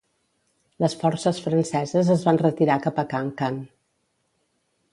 Les 0.83 0.95
forces 1.01 1.41
franceses 1.47 2.09
es 2.15 2.25
van 2.29 2.41
retirar 2.45 2.79
cap 2.87 3.03
a 3.03 3.07
Kankan. 3.15 3.61